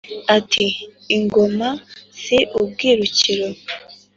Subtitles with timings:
[0.37, 0.65] ati:
[1.15, 1.69] ingoma
[2.21, 3.47] si ubwirukiro.